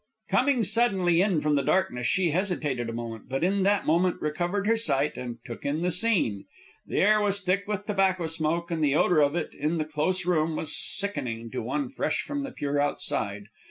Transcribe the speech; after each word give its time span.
Coming 0.29 0.63
suddenly 0.63 1.21
in 1.21 1.41
from 1.41 1.53
the 1.53 1.61
darkness, 1.61 2.07
she 2.07 2.31
hesitated 2.31 2.89
a 2.89 2.91
moment, 2.91 3.29
but 3.29 3.43
in 3.43 3.61
that 3.61 3.85
moment 3.85 4.19
recovered 4.19 4.65
her 4.65 4.75
sight 4.75 5.15
and 5.15 5.37
took 5.45 5.63
in 5.63 5.83
the 5.83 5.91
scene. 5.91 6.45
The 6.87 6.97
air 6.97 7.21
was 7.21 7.41
thick 7.41 7.67
with 7.67 7.85
tobacco 7.85 8.25
smoke, 8.25 8.71
and 8.71 8.83
the 8.83 8.95
odor 8.95 9.21
of 9.21 9.35
it, 9.35 9.53
in 9.53 9.77
the 9.77 9.85
close 9.85 10.25
room, 10.25 10.55
was 10.55 10.75
sickening 10.75 11.51
to 11.51 11.61
one 11.61 11.89
fresh 11.91 12.21
from 12.23 12.41
the 12.41 12.51
pure 12.51 12.79
outside. 12.79 13.43